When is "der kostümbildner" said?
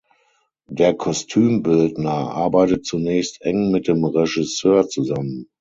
0.71-2.09